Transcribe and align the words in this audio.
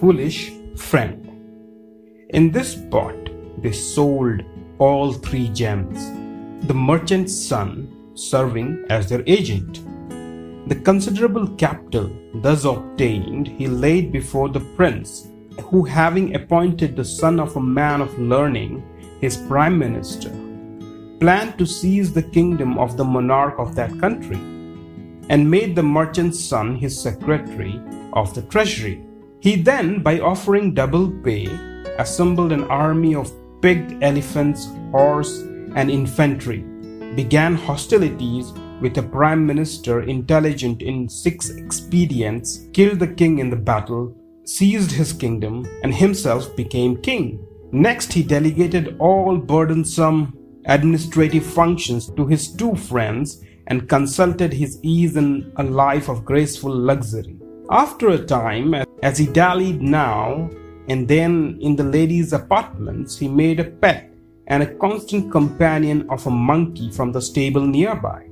foolish 0.00 0.50
friend. 0.76 1.26
In 2.30 2.50
this 2.50 2.72
spot, 2.72 3.14
they 3.58 3.72
sold 3.72 4.40
all 4.78 5.12
three 5.12 5.48
gems, 5.48 5.98
the 6.66 6.72
merchant's 6.72 7.34
son 7.36 8.14
serving 8.14 8.86
as 8.88 9.10
their 9.10 9.22
agent. 9.26 9.82
The 10.70 10.76
considerable 10.76 11.48
capital 11.56 12.10
thus 12.36 12.64
obtained 12.64 13.48
he 13.48 13.66
laid 13.66 14.10
before 14.10 14.48
the 14.48 14.64
prince, 14.78 15.28
who, 15.64 15.84
having 15.84 16.34
appointed 16.34 16.96
the 16.96 17.04
son 17.04 17.38
of 17.38 17.56
a 17.56 17.60
man 17.60 18.00
of 18.00 18.18
learning 18.18 18.82
his 19.20 19.36
prime 19.36 19.78
minister, 19.78 20.30
planned 21.20 21.58
to 21.58 21.66
seize 21.66 22.10
the 22.10 22.22
kingdom 22.22 22.78
of 22.78 22.96
the 22.96 23.04
monarch 23.04 23.58
of 23.58 23.74
that 23.74 23.92
country, 24.00 24.40
and 25.28 25.50
made 25.50 25.76
the 25.76 25.82
merchant's 25.82 26.42
son 26.42 26.74
his 26.74 26.98
secretary 26.98 27.78
of 28.14 28.32
the 28.34 28.42
treasury. 28.42 29.04
He 29.40 29.56
then, 29.56 30.02
by 30.02 30.20
offering 30.20 30.74
double 30.74 31.10
pay, 31.10 31.46
assembled 31.98 32.52
an 32.52 32.64
army 32.64 33.14
of 33.14 33.32
picked 33.62 34.02
elephants, 34.02 34.68
horse, 34.90 35.40
and 35.74 35.90
infantry, 35.90 36.58
began 37.16 37.54
hostilities 37.54 38.52
with 38.82 38.98
a 38.98 39.02
prime 39.02 39.46
minister 39.46 40.02
intelligent 40.02 40.82
in 40.82 41.08
six 41.08 41.50
expedients, 41.50 42.68
killed 42.74 42.98
the 42.98 43.08
king 43.08 43.38
in 43.38 43.48
the 43.48 43.56
battle, 43.56 44.14
seized 44.44 44.92
his 44.92 45.12
kingdom, 45.12 45.66
and 45.82 45.94
himself 45.94 46.54
became 46.54 47.00
king. 47.00 47.42
Next, 47.72 48.12
he 48.12 48.22
delegated 48.22 48.96
all 48.98 49.38
burdensome 49.38 50.36
administrative 50.66 51.46
functions 51.46 52.10
to 52.10 52.26
his 52.26 52.52
two 52.52 52.74
friends 52.74 53.42
and 53.68 53.88
consulted 53.88 54.52
his 54.52 54.78
ease 54.82 55.16
in 55.16 55.50
a 55.56 55.62
life 55.62 56.08
of 56.08 56.24
graceful 56.26 56.74
luxury. 56.74 57.36
After 57.70 58.08
a 58.08 58.18
time, 58.18 58.74
as 59.02 59.18
he 59.18 59.26
dallied 59.26 59.80
now 59.80 60.50
and 60.88 61.06
then 61.06 61.56
in 61.60 61.76
the 61.76 61.84
ladies' 61.84 62.32
apartments, 62.32 63.16
he 63.16 63.28
made 63.28 63.60
a 63.60 63.64
pet 63.64 64.10
and 64.48 64.62
a 64.62 64.74
constant 64.74 65.30
companion 65.30 66.04
of 66.10 66.26
a 66.26 66.30
monkey 66.30 66.90
from 66.90 67.12
the 67.12 67.22
stable 67.22 67.64
nearby. 67.64 68.26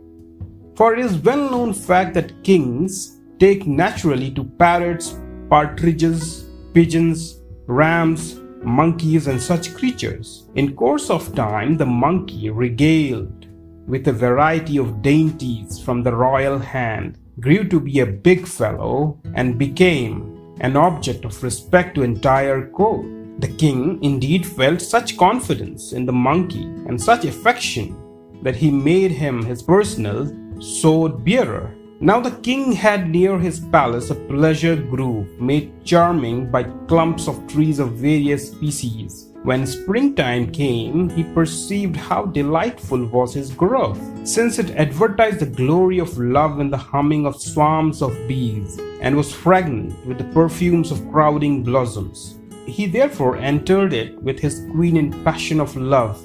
For 0.75 0.95
it 0.95 1.05
is 1.05 1.17
well 1.19 1.51
known 1.51 1.73
fact 1.73 2.15
that 2.15 2.43
kings 2.43 3.21
take 3.39 3.67
naturally 3.67 4.33
to 4.33 4.43
parrots, 4.43 5.17
partridges, 5.49 6.47
pigeons, 6.75 7.41
rams, 7.67 8.41
monkeys, 8.63 9.29
and 9.29 9.41
such 9.41 9.75
creatures. 9.75 10.49
In 10.57 10.75
course 10.75 11.11
of 11.11 11.35
time, 11.35 11.77
the 11.77 11.87
monkey, 11.87 12.51
regaled 12.51 13.47
with 13.87 14.09
a 14.09 14.13
variety 14.13 14.79
of 14.79 15.01
dainties 15.01 15.79
from 15.79 16.03
the 16.03 16.15
royal 16.15 16.59
hand, 16.59 17.19
grew 17.41 17.63
to 17.69 17.79
be 17.79 18.01
a 18.01 18.07
big 18.07 18.47
fellow 18.47 19.21
and 19.35 19.59
became 19.59 20.38
an 20.61 20.77
object 20.77 21.25
of 21.25 21.43
respect 21.43 21.95
to 21.95 22.03
entire 22.03 22.69
court. 22.69 23.07
The 23.41 23.49
king 23.49 24.03
indeed 24.03 24.45
felt 24.45 24.81
such 24.81 25.17
confidence 25.17 25.93
in 25.93 26.07
the 26.07 26.13
monkey 26.13 26.65
and 26.87 27.01
such 27.01 27.25
affection 27.25 27.97
that 28.43 28.57
he 28.57 28.71
made 28.71 29.13
him 29.13 29.45
his 29.45 29.63
personal 29.63 30.27
sword 30.61 31.25
bearer. 31.25 31.75
Now 32.01 32.21
the 32.21 32.37
king 32.43 32.73
had 32.73 33.11
near 33.11 33.39
his 33.39 33.59
palace 33.59 34.11
a 34.11 34.15
pleasure 34.15 34.77
grove 34.77 35.29
made 35.41 35.85
charming 35.85 36.51
by 36.51 36.65
clumps 36.87 37.29
of 37.29 37.47
trees 37.47 37.79
of 37.79 37.93
various 37.93 38.51
species. 38.53 39.28
When 39.45 39.67
springtime 39.67 40.51
came, 40.51 41.09
he 41.11 41.23
perceived 41.23 41.97
how 41.97 42.27
delightful 42.27 43.07
was 43.07 43.35
his 43.35 43.53
growth, 43.53 44.01
since 44.27 44.59
it 44.59 44.73
advertised 44.73 45.39
the 45.39 45.47
glory 45.47 46.01
of 46.01 46.19
love 46.19 46.59
in 46.59 46.71
the 46.71 46.77
humming 46.77 47.25
of 47.25 47.41
swarms 47.41 48.03
of 48.03 48.17
bees, 48.27 48.81
and 49.01 49.17
was 49.17 49.33
fragrant 49.33 49.95
with 50.05 50.19
the 50.19 50.25
perfumes 50.35 50.91
of 50.91 51.09
crowding 51.13 51.63
blossoms. 51.63 52.37
He 52.67 52.87
therefore 52.87 53.37
entered 53.37 53.93
it 53.93 54.21
with 54.23 54.41
his 54.41 54.67
queen 54.73 54.97
in 54.97 55.25
passion 55.25 55.61
of 55.61 55.77
love, 55.77 56.21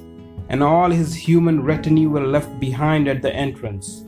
and 0.50 0.64
all 0.64 0.90
his 0.90 1.14
human 1.14 1.64
retinue 1.64 2.10
were 2.10 2.26
left 2.26 2.60
behind 2.60 3.08
at 3.08 3.22
the 3.22 3.34
entrance. 3.34 4.06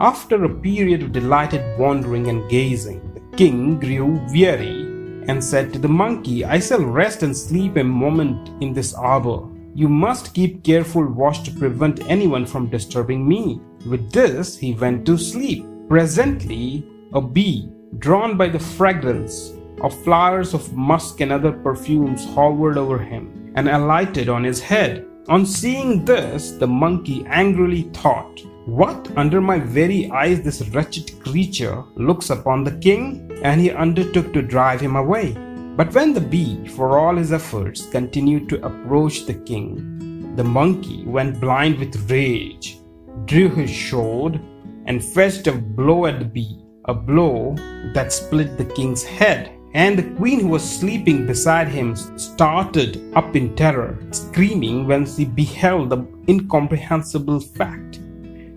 After 0.00 0.44
a 0.44 0.48
period 0.48 1.02
of 1.02 1.12
delighted 1.12 1.78
wandering 1.78 2.26
and 2.28 2.50
gazing, 2.50 3.00
the 3.14 3.36
king 3.36 3.78
grew 3.78 4.20
weary 4.32 4.81
and 5.28 5.42
said 5.42 5.72
to 5.72 5.78
the 5.78 5.88
monkey, 5.88 6.44
I 6.44 6.58
shall 6.58 6.84
rest 6.84 7.22
and 7.22 7.36
sleep 7.36 7.76
a 7.76 7.84
moment 7.84 8.50
in 8.62 8.72
this 8.72 8.94
arbor. 8.94 9.48
You 9.74 9.88
must 9.88 10.34
keep 10.34 10.62
careful 10.64 11.06
watch 11.06 11.44
to 11.44 11.50
prevent 11.50 12.06
anyone 12.08 12.44
from 12.44 12.68
disturbing 12.68 13.26
me. 13.26 13.60
With 13.86 14.12
this, 14.12 14.56
he 14.56 14.74
went 14.74 15.06
to 15.06 15.16
sleep. 15.16 15.64
Presently, 15.88 16.86
a 17.12 17.20
bee, 17.20 17.70
drawn 17.98 18.36
by 18.36 18.48
the 18.48 18.58
fragrance 18.58 19.52
of 19.82 19.98
flowers 20.04 20.54
of 20.54 20.74
musk 20.74 21.20
and 21.20 21.32
other 21.32 21.52
perfumes, 21.52 22.24
hovered 22.34 22.78
over 22.78 22.98
him 22.98 23.52
and 23.54 23.68
alighted 23.68 24.28
on 24.28 24.44
his 24.44 24.60
head. 24.60 25.06
On 25.28 25.46
seeing 25.46 26.04
this, 26.04 26.52
the 26.52 26.66
monkey 26.66 27.24
angrily 27.26 27.82
thought, 27.94 28.40
what 28.66 29.10
under 29.16 29.40
my 29.40 29.58
very 29.58 30.10
eyes 30.10 30.40
this 30.40 30.68
wretched 30.68 31.20
creature 31.24 31.82
looks 31.96 32.30
upon 32.30 32.62
the 32.62 32.78
king? 32.78 33.28
And 33.42 33.60
he 33.60 33.70
undertook 33.70 34.32
to 34.32 34.42
drive 34.42 34.80
him 34.80 34.94
away. 34.94 35.32
But 35.76 35.92
when 35.94 36.12
the 36.12 36.20
bee, 36.20 36.68
for 36.68 36.98
all 36.98 37.16
his 37.16 37.32
efforts, 37.32 37.86
continued 37.86 38.48
to 38.50 38.64
approach 38.64 39.26
the 39.26 39.34
king, 39.34 40.36
the 40.36 40.44
monkey 40.44 41.02
went 41.04 41.40
blind 41.40 41.78
with 41.78 42.10
rage, 42.10 42.78
drew 43.24 43.48
his 43.48 43.74
sword, 43.74 44.40
and 44.86 45.04
fetched 45.04 45.46
a 45.46 45.52
blow 45.52 46.06
at 46.06 46.18
the 46.18 46.24
bee, 46.24 46.64
a 46.84 46.94
blow 46.94 47.56
that 47.94 48.12
split 48.12 48.58
the 48.58 48.64
king's 48.64 49.02
head. 49.02 49.50
And 49.74 49.98
the 49.98 50.16
queen, 50.16 50.40
who 50.40 50.48
was 50.48 50.62
sleeping 50.62 51.26
beside 51.26 51.68
him, 51.68 51.96
started 51.96 53.12
up 53.14 53.34
in 53.34 53.56
terror, 53.56 53.98
screaming 54.10 54.86
when 54.86 55.06
she 55.06 55.24
beheld 55.24 55.90
the 55.90 56.06
incomprehensible 56.28 57.40
fact. 57.40 57.91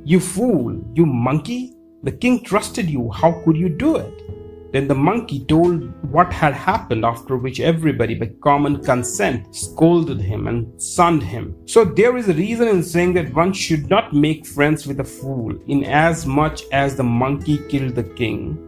You 0.07 0.19
fool, 0.19 0.79
you 0.93 1.03
monkey! 1.07 1.73
The 2.03 2.11
king 2.11 2.43
trusted 2.43 2.87
you, 2.87 3.09
how 3.09 3.41
could 3.43 3.57
you 3.57 3.69
do 3.69 3.95
it? 3.95 4.71
Then 4.71 4.87
the 4.87 4.93
monkey 4.93 5.43
told 5.45 5.81
what 6.11 6.31
had 6.31 6.53
happened, 6.53 7.03
after 7.03 7.37
which 7.37 7.59
everybody, 7.59 8.13
by 8.13 8.27
common 8.43 8.83
consent, 8.83 9.55
scolded 9.55 10.21
him 10.21 10.45
and 10.45 10.79
shunned 10.79 11.23
him. 11.23 11.55
So 11.65 11.83
there 11.83 12.17
is 12.17 12.29
a 12.29 12.35
reason 12.35 12.67
in 12.67 12.83
saying 12.83 13.13
that 13.13 13.33
one 13.33 13.51
should 13.51 13.89
not 13.89 14.13
make 14.13 14.45
friends 14.45 14.85
with 14.85 14.99
a 14.99 15.03
fool, 15.03 15.57
in 15.65 15.83
as 15.85 16.27
much 16.27 16.61
as 16.71 16.95
the 16.95 17.03
monkey 17.03 17.57
killed 17.67 17.95
the 17.95 18.03
king. 18.03 18.59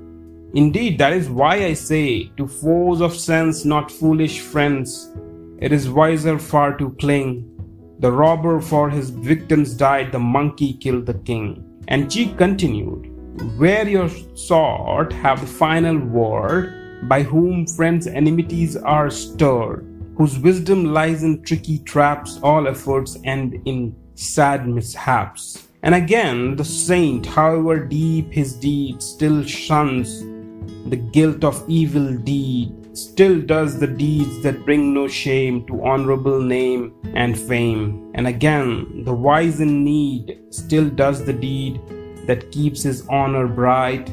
Indeed, 0.55 0.97
that 0.97 1.13
is 1.13 1.29
why 1.29 1.65
I 1.65 1.73
say, 1.73 2.31
to 2.37 2.47
foes 2.47 2.99
of 2.99 3.15
sense, 3.15 3.63
not 3.63 3.91
foolish 3.91 4.39
friends, 4.39 5.13
it 5.59 5.71
is 5.71 5.87
wiser 5.87 6.39
far 6.39 6.75
to 6.79 6.89
cling 6.93 7.56
the 8.00 8.12
robber 8.12 8.62
for 8.62 8.90
his 8.90 9.09
victims 9.09 9.74
died, 9.74 10.12
the 10.12 10.19
monkey 10.19 10.74
killed 10.74 11.06
the 11.06 11.16
king. 11.16 11.63
And 11.88 12.12
she 12.12 12.34
continued, 12.34 13.09
Where 13.58 13.88
your 13.88 14.09
sword 14.35 15.13
have 15.13 15.41
the 15.41 15.47
final 15.47 15.97
word, 15.97 17.08
by 17.08 17.24
whom 17.24 17.66
friends' 17.66 18.08
enmities 18.08 18.75
are 18.75 19.09
stirred, 19.09 19.85
whose 20.16 20.38
wisdom 20.40 20.94
lies 20.94 21.24
in 21.24 21.41
tricky 21.44 21.80
traps, 21.80 22.40
all 22.44 22.68
efforts 22.68 23.18
end 23.24 23.62
in 23.66 23.96
sad 24.16 24.68
mishaps. 24.68 25.68
And 25.84 25.96
again, 25.96 26.56
the 26.56 26.66
saint, 26.66 27.25
however 27.25 27.85
deep 27.85 28.31
his 28.31 28.56
deed, 28.56 29.02
still 29.02 29.44
shuns 29.44 30.22
the 30.90 30.97
guilt 30.97 31.44
of 31.44 31.64
evil 31.68 32.18
deed 32.18 32.86
still 32.97 33.40
does 33.40 33.80
the 33.80 33.88
deeds 33.88 34.41
that 34.41 34.66
bring 34.66 34.91
no 34.91 35.08
shame 35.08 35.66
to 35.68 35.85
honorable 35.85 36.41
name 36.41 36.94
and 37.13 37.38
fame. 37.38 38.12
And 38.16 38.28
again, 38.28 39.03
the 39.03 39.13
wise 39.13 39.62
in 39.62 39.84
need 39.84 40.40
still 40.50 40.90
does 40.90 41.24
the 41.24 41.34
deed 41.34 41.80
that 42.25 42.52
keeps 42.52 42.81
his 42.81 43.08
honor 43.08 43.47
bright. 43.47 44.08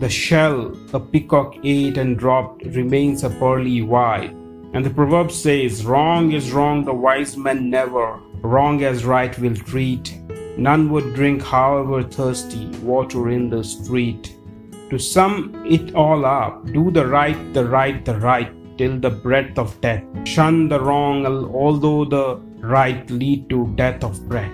The 0.00 0.08
shell 0.08 0.74
a 0.94 1.00
peacock 1.00 1.56
ate 1.62 1.98
and 1.98 2.18
dropped 2.18 2.64
remains 2.64 3.22
a 3.22 3.28
pearly 3.28 3.82
white. 3.82 4.32
And 4.72 4.84
the 4.84 4.90
proverb 4.90 5.30
says, 5.30 5.84
Wrong 5.84 6.32
is 6.32 6.52
wrong, 6.52 6.84
the 6.84 6.94
wise 6.94 7.36
man 7.36 7.68
never, 7.68 8.18
wrong 8.40 8.82
as 8.82 9.04
right 9.04 9.38
will 9.38 9.56
treat. 9.56 10.16
None 10.56 10.90
would 10.90 11.12
drink, 11.14 11.42
however 11.42 12.02
thirsty, 12.02 12.66
water 12.78 13.28
in 13.28 13.50
the 13.50 13.62
street. 13.62 14.36
To 14.90 14.98
sum 14.98 15.64
it 15.64 15.94
all 15.94 16.24
up, 16.24 16.66
do 16.72 16.90
the 16.90 17.06
right, 17.06 17.38
the 17.54 17.64
right, 17.64 18.04
the 18.04 18.18
right, 18.18 18.50
till 18.76 18.98
the 18.98 19.10
breath 19.10 19.56
of 19.56 19.80
death. 19.80 20.02
Shun 20.24 20.68
the 20.68 20.80
wrong, 20.80 21.24
although 21.26 22.04
the 22.04 22.40
right 22.58 23.08
lead 23.08 23.48
to 23.50 23.72
death 23.76 24.02
of 24.02 24.28
breath. 24.28 24.50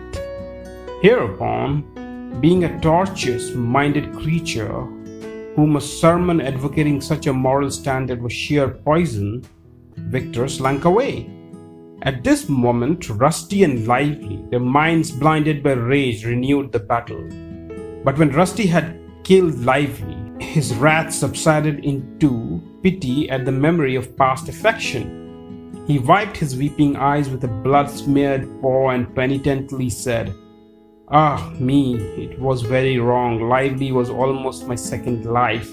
Hereupon, 1.00 2.38
being 2.42 2.64
a 2.64 2.80
tortuous 2.80 3.54
minded 3.54 4.12
creature, 4.12 4.82
whom 5.54 5.76
a 5.76 5.80
sermon 5.80 6.42
advocating 6.42 7.00
such 7.00 7.26
a 7.26 7.32
moral 7.32 7.70
standard 7.70 8.20
was 8.20 8.34
sheer 8.34 8.68
poison, 8.68 9.42
Victor 9.96 10.48
slunk 10.48 10.84
away. 10.84 11.30
At 12.02 12.24
this 12.24 12.46
moment, 12.46 13.08
Rusty 13.08 13.64
and 13.64 13.86
Lively, 13.86 14.44
their 14.50 14.60
minds 14.60 15.10
blinded 15.10 15.62
by 15.62 15.72
rage, 15.72 16.26
renewed 16.26 16.72
the 16.72 16.78
battle. 16.78 17.26
But 18.04 18.18
when 18.18 18.32
Rusty 18.32 18.66
had 18.66 19.00
killed 19.24 19.58
Lively, 19.60 20.18
his 20.40 20.74
wrath 20.74 21.12
subsided 21.12 21.84
into 21.84 22.60
pity 22.82 23.28
at 23.30 23.44
the 23.44 23.52
memory 23.52 23.96
of 23.96 24.16
past 24.16 24.48
affection. 24.48 25.84
He 25.86 25.98
wiped 25.98 26.36
his 26.36 26.56
weeping 26.56 26.96
eyes 26.96 27.30
with 27.30 27.44
a 27.44 27.48
blood 27.48 27.90
smeared 27.90 28.60
paw 28.60 28.90
and 28.90 29.14
penitently 29.14 29.88
said, 29.88 30.34
Ah, 31.08 31.52
me, 31.58 31.96
it 32.16 32.38
was 32.40 32.62
very 32.62 32.98
wrong. 32.98 33.48
Lively 33.48 33.92
was 33.92 34.10
almost 34.10 34.66
my 34.66 34.74
second 34.74 35.24
life. 35.24 35.70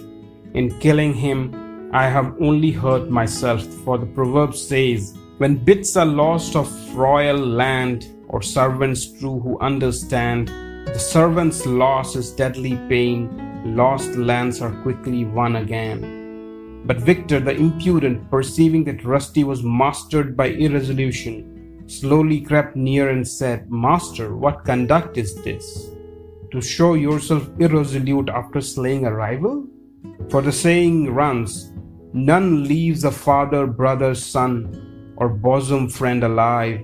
In 0.54 0.80
killing 0.80 1.13
him, 1.13 1.89
I 1.92 2.07
have 2.07 2.36
only 2.39 2.71
hurt 2.71 3.09
myself, 3.09 3.63
for 3.83 3.98
the 3.98 4.06
proverb 4.06 4.56
says, 4.56 5.18
When 5.39 5.56
bits 5.56 5.98
are 5.98 6.06
lost 6.06 6.56
of 6.56 6.69
royal 6.95 7.38
land, 7.38 8.07
or 8.27 8.44
servants 8.44 9.12
true 9.19 9.39
who 9.39 9.59
understand, 9.59 10.50
the 10.88 11.00
servant's 11.00 11.66
loss 11.66 12.16
is 12.16 12.31
deadly 12.31 12.77
pain 12.88 13.53
lost 13.65 14.15
lands 14.15 14.62
are 14.62 14.81
quickly 14.81 15.25
won 15.25 15.57
again. 15.57 16.83
But 16.86 16.98
Victor 16.98 17.39
the 17.39 17.56
impudent, 17.56 18.30
perceiving 18.30 18.83
that 18.86 19.06
Rusty 19.06 19.44
was 19.44 19.63
mastered 19.63 20.36
by 20.36 20.48
irresolution, 20.48 21.83
slowly 21.88 22.42
crept 22.42 22.75
near 22.75 23.10
and 23.10 23.27
said, 23.27 23.71
Master, 23.71 24.36
what 24.36 24.65
conduct 24.65 25.18
is 25.18 25.36
this? 25.44 25.89
To 26.51 26.62
show 26.62 26.94
yourself 26.94 27.50
irresolute 27.60 28.30
after 28.30 28.62
slaying 28.62 29.06
a 29.06 29.13
rival? 29.13 29.66
For 30.30 30.42
the 30.42 30.51
saying 30.51 31.13
runs, 31.13 31.74
None 32.16 32.66
leaves 32.66 33.06
a 33.06 33.12
father, 33.12 33.66
brother, 33.66 34.13
son, 34.13 35.13
or 35.18 35.30
bosom 35.30 35.89
friend 35.89 36.24
alive 36.24 36.80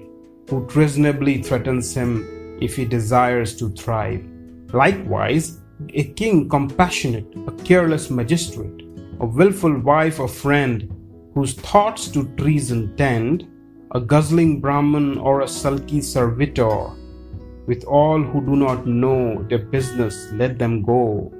who 0.49 0.65
treasonably 0.65 1.43
threatens 1.43 1.93
him 1.93 2.57
if 2.59 2.75
he 2.75 2.83
desires 2.83 3.55
to 3.57 3.69
thrive. 3.69 4.25
Likewise, 4.73 5.61
a 5.93 6.03
king 6.03 6.49
compassionate, 6.49 7.25
a 7.47 7.51
careless 7.63 8.09
magistrate, 8.09 8.85
a 9.21 9.25
wilful 9.25 9.79
wife 9.79 10.19
or 10.19 10.27
friend, 10.27 10.93
whose 11.33 11.53
thoughts 11.53 12.09
to 12.09 12.27
treason 12.35 12.95
tend, 12.97 13.47
a 13.91 14.01
guzzling 14.01 14.59
Brahmin 14.59 15.17
or 15.17 15.41
a 15.41 15.47
sulky 15.47 16.01
servitor, 16.01 16.89
with 17.65 17.85
all 17.85 18.21
who 18.21 18.45
do 18.45 18.55
not 18.55 18.87
know 18.87 19.45
their 19.49 19.59
business, 19.59 20.27
let 20.33 20.59
them 20.59 20.83
go. 20.83 21.31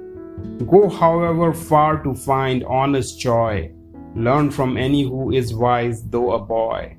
Go 0.66 0.88
however 0.88 1.52
far 1.52 2.02
to 2.02 2.14
find 2.14 2.64
honest 2.64 3.20
joy, 3.20 3.70
learn 4.14 4.50
from 4.50 4.78
any 4.78 5.02
who 5.02 5.32
is 5.32 5.54
wise, 5.54 6.02
though 6.08 6.32
a 6.32 6.38
boy. 6.38 6.96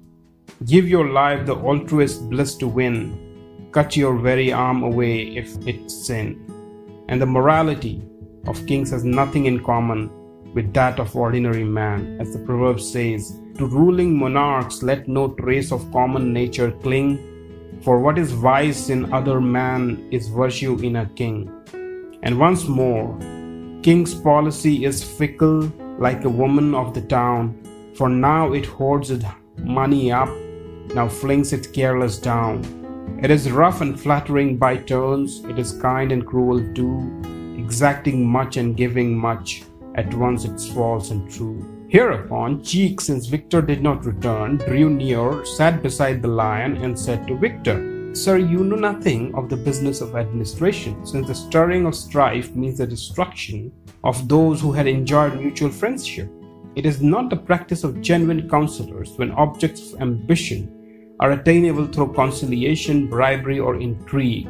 Give 0.65 0.87
your 0.87 1.09
life 1.09 1.47
the 1.47 1.55
altruist 1.55 2.29
bliss 2.29 2.55
to 2.57 2.67
win, 2.67 3.69
cut 3.71 3.97
your 3.97 4.15
very 4.17 4.53
arm 4.53 4.83
away 4.83 5.35
if 5.35 5.55
it's 5.65 6.05
sin 6.05 6.51
and 7.11 7.21
the 7.21 7.25
morality 7.25 8.01
of 8.47 8.65
kings 8.67 8.89
has 8.89 9.03
nothing 9.03 9.45
in 9.45 9.61
common 9.61 10.09
with 10.53 10.73
that 10.73 10.97
of 10.97 11.13
ordinary 11.13 11.65
man. 11.65 12.17
As 12.21 12.31
the 12.31 12.39
proverb 12.39 12.79
says, 12.79 13.37
to 13.57 13.67
ruling 13.67 14.17
monarchs 14.17 14.81
let 14.81 15.09
no 15.09 15.33
trace 15.33 15.73
of 15.73 15.91
common 15.91 16.31
nature 16.31 16.71
cling, 16.71 17.19
for 17.81 17.99
what 17.99 18.17
is 18.17 18.31
vice 18.31 18.89
in 18.89 19.11
other 19.13 19.41
man 19.41 20.07
is 20.09 20.29
virtue 20.29 20.79
in 20.79 20.95
a 20.95 21.05
king. 21.05 21.51
And 22.23 22.39
once 22.39 22.65
more, 22.67 23.17
king's 23.83 24.15
policy 24.15 24.85
is 24.85 25.03
fickle 25.03 25.69
like 25.99 26.23
a 26.23 26.29
woman 26.29 26.73
of 26.73 26.93
the 26.93 27.01
town, 27.01 27.61
for 27.95 28.07
now 28.07 28.53
it 28.53 28.65
hoards 28.65 29.11
its 29.11 29.25
money 29.57 30.13
up, 30.13 30.29
now 30.95 31.09
flings 31.09 31.51
it 31.51 31.73
careless 31.73 32.17
down. 32.17 32.80
It 33.21 33.29
is 33.29 33.51
rough 33.51 33.81
and 33.81 33.99
flattering 33.99 34.57
by 34.57 34.77
turns, 34.77 35.45
it 35.45 35.59
is 35.59 35.73
kind 35.73 36.11
and 36.11 36.25
cruel 36.25 36.59
too, 36.73 37.21
exacting 37.55 38.25
much 38.27 38.57
and 38.57 38.75
giving 38.75 39.15
much, 39.15 39.61
at 39.93 40.11
once 40.15 40.43
it's 40.43 40.67
false 40.67 41.11
and 41.11 41.31
true. 41.31 41.85
Hereupon, 41.87 42.63
Cheek, 42.63 42.99
since 42.99 43.27
Victor 43.27 43.61
did 43.61 43.83
not 43.83 44.05
return, 44.05 44.57
drew 44.57 44.89
near, 44.89 45.45
sat 45.45 45.83
beside 45.83 46.23
the 46.23 46.29
lion, 46.29 46.77
and 46.77 46.97
said 46.97 47.27
to 47.27 47.37
Victor, 47.37 48.09
Sir, 48.15 48.37
you 48.37 48.63
know 48.63 48.75
nothing 48.75 49.35
of 49.35 49.49
the 49.49 49.57
business 49.57 50.01
of 50.01 50.15
administration, 50.15 51.05
since 51.05 51.27
the 51.27 51.35
stirring 51.35 51.85
of 51.85 51.93
strife 51.93 52.55
means 52.55 52.79
the 52.79 52.87
destruction 52.87 53.71
of 54.03 54.27
those 54.27 54.59
who 54.59 54.71
had 54.71 54.87
enjoyed 54.87 55.39
mutual 55.39 55.69
friendship. 55.69 56.27
It 56.75 56.87
is 56.87 57.03
not 57.03 57.29
the 57.29 57.37
practice 57.37 57.83
of 57.83 58.01
genuine 58.01 58.49
counselors 58.49 59.11
when 59.17 59.29
objects 59.33 59.93
of 59.93 60.01
ambition 60.01 60.80
are 61.21 61.31
attainable 61.31 61.85
through 61.85 62.13
conciliation, 62.13 63.07
bribery, 63.07 63.59
or 63.59 63.79
intrigue, 63.79 64.49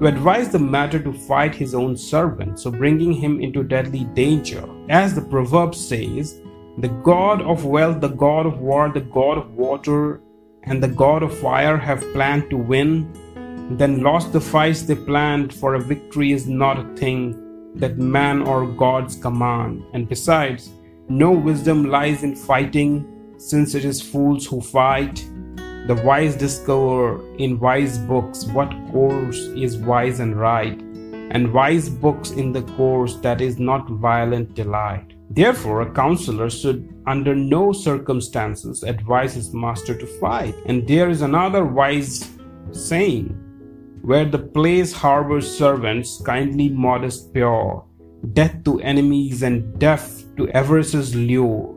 to 0.00 0.06
advise 0.06 0.48
the 0.48 0.58
matter 0.58 0.98
to 0.98 1.12
fight 1.12 1.54
his 1.54 1.74
own 1.74 1.96
servant, 1.96 2.58
so 2.58 2.70
bringing 2.70 3.12
him 3.12 3.40
into 3.40 3.62
deadly 3.62 4.04
danger. 4.14 4.64
As 4.88 5.14
the 5.14 5.22
proverb 5.22 5.74
says, 5.74 6.40
the 6.78 6.88
god 6.88 7.42
of 7.42 7.64
wealth, 7.64 8.00
the 8.00 8.08
god 8.08 8.46
of 8.46 8.60
war, 8.60 8.88
the 8.88 9.00
god 9.00 9.38
of 9.38 9.54
water, 9.54 10.20
and 10.64 10.82
the 10.82 10.88
god 10.88 11.22
of 11.22 11.38
fire 11.38 11.76
have 11.76 12.12
planned 12.12 12.48
to 12.50 12.56
win, 12.56 13.12
then 13.76 14.02
lost 14.02 14.32
the 14.32 14.40
fights 14.40 14.82
they 14.82 14.94
planned, 14.94 15.52
for 15.52 15.74
a 15.74 15.80
victory 15.80 16.32
is 16.32 16.46
not 16.46 16.78
a 16.78 16.96
thing 16.96 17.72
that 17.76 17.98
man 17.98 18.42
or 18.42 18.66
gods 18.66 19.16
command. 19.16 19.84
And 19.92 20.08
besides, 20.08 20.70
no 21.08 21.30
wisdom 21.30 21.84
lies 21.84 22.22
in 22.22 22.36
fighting, 22.36 23.04
since 23.36 23.74
it 23.74 23.84
is 23.84 24.00
fools 24.00 24.46
who 24.46 24.60
fight. 24.60 25.24
The 25.86 25.96
wise 25.96 26.34
discover 26.34 27.20
in 27.36 27.60
wise 27.60 27.98
books 27.98 28.46
what 28.46 28.70
course 28.90 29.36
is 29.54 29.76
wise 29.76 30.18
and 30.20 30.34
right, 30.34 30.80
and 30.80 31.52
wise 31.52 31.90
books 31.90 32.30
in 32.30 32.52
the 32.52 32.62
course 32.62 33.16
that 33.16 33.42
is 33.42 33.58
not 33.58 33.90
violent 33.90 34.54
delight. 34.54 35.12
Therefore, 35.28 35.82
a 35.82 35.92
counselor 35.92 36.48
should 36.48 36.88
under 37.06 37.34
no 37.34 37.72
circumstances 37.72 38.82
advise 38.82 39.34
his 39.34 39.52
master 39.52 39.94
to 39.94 40.06
fight. 40.06 40.54
And 40.64 40.86
there 40.88 41.10
is 41.10 41.22
another 41.22 41.64
wise 41.64 42.30
saying 42.72 43.36
where 44.02 44.24
the 44.24 44.38
place 44.38 44.92
harbors 44.92 45.50
servants, 45.50 46.22
kindly, 46.24 46.68
modest, 46.68 47.32
pure, 47.34 47.84
death 48.32 48.62
to 48.64 48.80
enemies 48.80 49.42
and 49.42 49.78
death 49.78 50.24
to 50.36 50.48
avarice's 50.50 51.14
lure. 51.14 51.73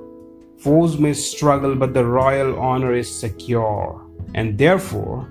Foes 0.59 0.97
may 0.97 1.13
struggle, 1.13 1.75
but 1.75 1.93
the 1.93 2.05
royal 2.05 2.59
honor 2.59 2.93
is 2.93 3.13
secure. 3.13 4.03
And 4.33 4.57
therefore, 4.57 5.29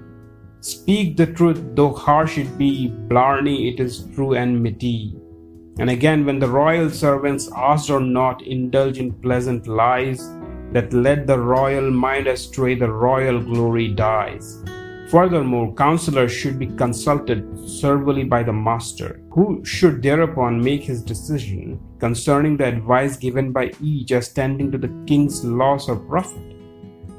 speak 0.61 1.17
the 1.17 1.27
truth, 1.27 1.61
though 1.75 1.93
harsh 1.93 2.39
it 2.39 2.57
be, 2.57 2.89
blarney 2.89 3.69
it 3.69 3.81
is 3.81 4.07
true 4.15 4.35
and 4.35 4.57
enmity. 4.57 5.17
And 5.79 5.91
again, 5.91 6.25
when 6.25 6.39
the 6.39 6.49
royal 6.49 6.91
servants 6.91 7.51
asked 7.55 7.91
or 7.91 8.01
not, 8.01 8.41
indulge 8.43 8.99
in 8.99 9.13
pleasant 9.13 9.67
lies 9.67 10.31
that 10.73 10.93
led 10.93 11.27
the 11.27 11.39
royal 11.39 11.91
mind 11.91 12.29
astray, 12.29 12.75
the 12.75 12.91
royal 12.91 13.41
glory 13.41 13.89
dies. 13.89 14.63
Furthermore, 15.09 15.73
counselors 15.75 16.33
should 16.33 16.59
be 16.59 16.67
consulted 16.67 17.47
servilely 17.69 18.25
by 18.25 18.43
the 18.43 18.53
master, 18.53 19.21
who 19.31 19.65
should 19.65 20.03
thereupon 20.03 20.61
make 20.61 20.83
his 20.83 21.01
decision 21.01 21.81
concerning 22.01 22.57
the 22.57 22.65
advice 22.65 23.17
given 23.17 23.53
by 23.53 23.71
each 23.81 24.11
as 24.11 24.33
tending 24.33 24.73
to 24.73 24.79
the 24.79 24.93
king's 25.07 25.45
loss 25.45 25.89
or 25.89 25.97
profit. 25.97 26.43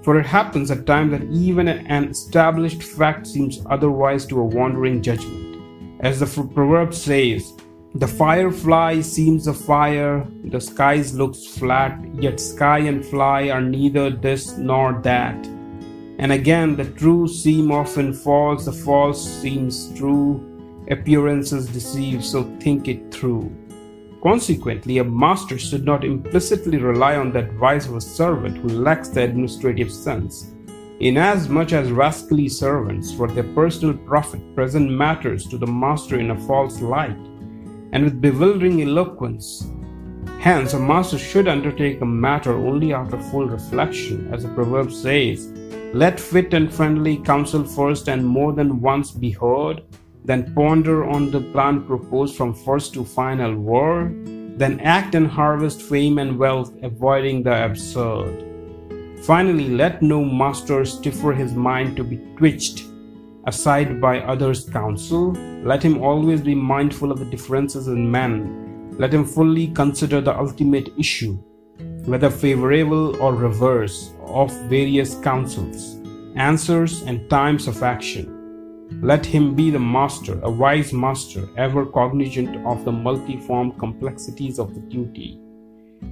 For 0.03 0.19
it 0.19 0.25
happens 0.25 0.69
at 0.69 0.85
times 0.85 1.11
that 1.11 1.23
even 1.31 1.69
an 1.69 2.09
established 2.09 2.83
fact 2.83 3.25
seems 3.25 3.61
otherwise 3.69 4.25
to 4.27 4.39
a 4.41 4.43
wandering 4.43 5.01
judgment. 5.01 5.57
As 6.01 6.19
the 6.19 6.25
proverb 6.25 6.93
says, 6.93 7.53
the 7.95 8.07
firefly 8.07 9.01
seems 9.01 9.47
a 9.47 9.53
fire, 9.53 10.27
the 10.43 10.59
skies 10.59 11.15
looks 11.15 11.45
flat, 11.45 11.97
yet 12.15 12.39
sky 12.39 12.79
and 12.79 13.05
fly 13.05 13.49
are 13.49 13.61
neither 13.61 14.09
this 14.09 14.57
nor 14.57 14.99
that. 15.03 15.56
And 16.19 16.31
again, 16.31 16.75
the 16.75 16.85
true 16.85 17.27
seem 17.27 17.71
often 17.71 18.11
false, 18.11 18.65
the 18.65 18.71
false 18.71 19.23
seems 19.23 19.95
true. 19.97 20.43
Appearances 20.89 21.67
deceive, 21.67 22.23
so 22.23 22.43
think 22.59 22.87
it 22.87 23.13
through. 23.13 23.55
Consequently, 24.23 24.97
a 24.97 25.03
master 25.03 25.59
should 25.59 25.85
not 25.85 26.03
implicitly 26.03 26.79
rely 26.79 27.17
on 27.17 27.31
the 27.31 27.39
advice 27.39 27.85
of 27.87 27.95
a 27.95 28.01
servant 28.01 28.57
who 28.57 28.69
lacks 28.69 29.09
the 29.09 29.21
administrative 29.21 29.91
sense. 29.91 30.53
Inasmuch 30.99 31.73
as 31.73 31.91
rascally 31.91 32.49
servants, 32.49 33.13
for 33.13 33.27
their 33.27 33.43
personal 33.53 33.95
profit, 33.95 34.55
present 34.55 34.89
matters 34.89 35.45
to 35.45 35.57
the 35.57 35.67
master 35.67 36.19
in 36.19 36.31
a 36.31 36.39
false 36.47 36.81
light, 36.81 37.15
and 37.91 38.03
with 38.03 38.19
bewildering 38.19 38.81
eloquence. 38.81 39.69
Hence, 40.39 40.73
a 40.73 40.79
master 40.79 41.19
should 41.19 41.47
undertake 41.47 42.01
a 42.01 42.05
matter 42.05 42.53
only 42.53 42.93
after 42.93 43.19
full 43.19 43.45
reflection, 43.45 44.33
as 44.33 44.41
the 44.41 44.49
proverb 44.49 44.91
says, 44.91 45.45
let 45.93 46.19
fit 46.19 46.53
and 46.53 46.73
friendly 46.73 47.17
counsel 47.17 47.63
first 47.63 48.09
and 48.09 48.25
more 48.25 48.53
than 48.53 48.81
once 48.81 49.11
be 49.11 49.31
heard, 49.31 49.83
then 50.25 50.53
ponder 50.53 51.05
on 51.05 51.31
the 51.31 51.41
plan 51.41 51.85
proposed 51.85 52.35
from 52.35 52.53
first 52.53 52.93
to 52.93 53.05
final 53.05 53.55
word, 53.55 54.25
then 54.59 54.79
act 54.81 55.15
and 55.15 55.27
harvest 55.27 55.81
fame 55.81 56.17
and 56.17 56.37
wealth, 56.37 56.73
avoiding 56.83 57.43
the 57.43 57.65
absurd. 57.65 58.43
Finally, 59.23 59.69
let 59.69 60.01
no 60.01 60.23
master 60.23 60.83
stiffer 60.85 61.33
his 61.33 61.53
mind 61.53 61.95
to 61.95 62.03
be 62.03 62.17
twitched 62.37 62.85
aside 63.45 64.01
by 64.01 64.19
others' 64.19 64.69
counsel. 64.69 65.31
Let 65.63 65.81
him 65.81 66.03
always 66.03 66.41
be 66.41 66.53
mindful 66.53 67.11
of 67.11 67.19
the 67.19 67.25
differences 67.25 67.87
in 67.87 68.11
men, 68.11 68.95
let 68.99 69.13
him 69.13 69.25
fully 69.25 69.67
consider 69.67 70.21
the 70.21 70.37
ultimate 70.37 70.89
issue, 70.97 71.41
whether 72.07 72.29
favorable 72.29 73.21
or 73.21 73.35
reverse, 73.35 74.11
of 74.27 74.49
various 74.69 75.15
counsels, 75.15 75.99
answers, 76.35 77.01
and 77.01 77.29
times 77.29 77.67
of 77.67 77.83
action. 77.83 78.33
Let 79.01 79.25
him 79.25 79.55
be 79.55 79.69
the 79.69 79.79
master, 79.79 80.39
a 80.43 80.49
wise 80.49 80.93
master, 80.93 81.49
ever 81.57 81.85
cognizant 81.85 82.65
of 82.65 82.85
the 82.85 82.91
multiform 82.91 83.77
complexities 83.77 84.57
of 84.57 84.73
the 84.73 84.79
duty. 84.79 85.39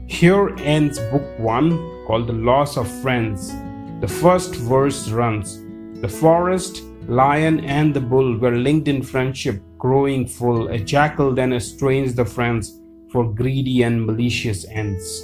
Here 0.07 0.53
ends 0.59 0.99
Book 1.11 1.39
1, 1.39 2.05
called 2.05 2.27
The 2.27 2.33
Loss 2.33 2.75
of 2.77 3.01
Friends. 3.01 3.53
The 4.01 4.07
first 4.21 4.53
verse 4.55 5.09
runs 5.09 5.61
The 6.01 6.09
forest, 6.09 6.83
lion, 7.07 7.63
and 7.63 7.93
the 7.93 8.01
bull 8.01 8.37
were 8.37 8.57
linked 8.57 8.89
in 8.89 9.01
friendship, 9.01 9.61
growing 9.77 10.27
full. 10.27 10.67
A 10.67 10.77
jackal 10.77 11.33
then 11.33 11.53
estranged 11.53 12.17
the 12.17 12.25
friends 12.25 12.81
for 13.11 13.23
greedy 13.23 13.83
and 13.83 14.05
malicious 14.05 14.65
ends. 14.67 15.23